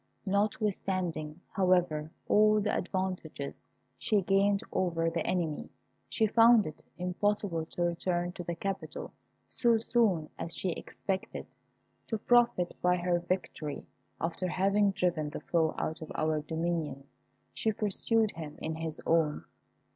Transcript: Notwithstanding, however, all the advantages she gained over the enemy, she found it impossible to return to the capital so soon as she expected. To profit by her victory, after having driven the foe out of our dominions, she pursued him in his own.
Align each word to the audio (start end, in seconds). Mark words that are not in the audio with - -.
Notwithstanding, 0.25 1.41
however, 1.51 2.09
all 2.27 2.59
the 2.59 2.75
advantages 2.75 3.67
she 3.99 4.23
gained 4.23 4.61
over 4.71 5.11
the 5.11 5.23
enemy, 5.27 5.69
she 6.09 6.25
found 6.25 6.65
it 6.65 6.83
impossible 6.97 7.67
to 7.67 7.83
return 7.83 8.31
to 8.31 8.43
the 8.43 8.55
capital 8.55 9.13
so 9.47 9.77
soon 9.77 10.31
as 10.39 10.55
she 10.55 10.71
expected. 10.71 11.45
To 12.07 12.17
profit 12.17 12.75
by 12.81 12.95
her 12.97 13.19
victory, 13.19 13.85
after 14.19 14.47
having 14.47 14.89
driven 14.89 15.29
the 15.29 15.41
foe 15.41 15.75
out 15.77 16.01
of 16.01 16.11
our 16.15 16.41
dominions, 16.41 17.05
she 17.53 17.71
pursued 17.71 18.31
him 18.31 18.57
in 18.59 18.73
his 18.77 18.99
own. 19.05 19.45